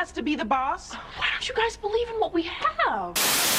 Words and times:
has 0.00 0.12
to 0.12 0.22
be 0.22 0.34
the 0.34 0.46
boss. 0.46 0.94
Why 0.94 1.26
don't 1.30 1.46
you 1.46 1.54
guys 1.54 1.76
believe 1.76 2.08
in 2.08 2.14
what 2.14 2.32
we 2.32 2.44
have? 2.44 3.49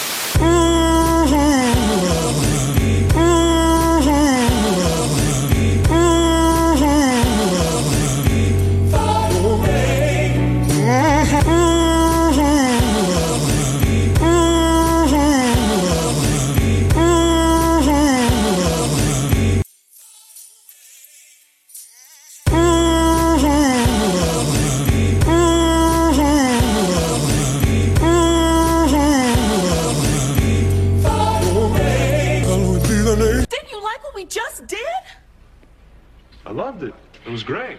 I 36.45 36.51
loved 36.51 36.83
it. 36.83 36.93
It 37.25 37.31
was 37.31 37.43
great. 37.43 37.77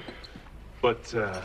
But, 0.81 1.15
uh, 1.15 1.41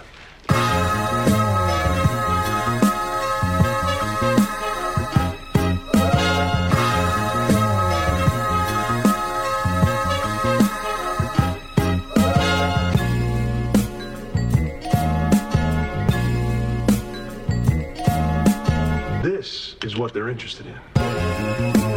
This 19.24 19.76
is 19.84 19.98
what 19.98 20.14
they're 20.14 20.30
interested 20.30 20.66
in. 20.68 21.97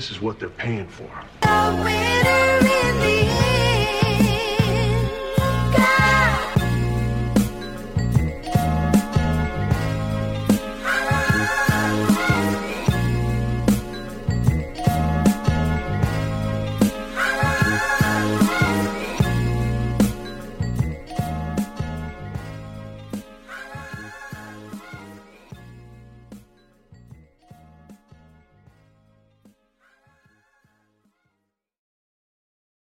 This 0.00 0.10
is 0.10 0.22
what 0.22 0.38
they're 0.38 0.48
paying 0.48 0.88
for. 0.88 1.10